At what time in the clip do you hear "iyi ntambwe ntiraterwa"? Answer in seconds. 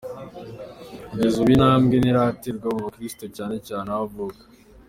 1.51-2.67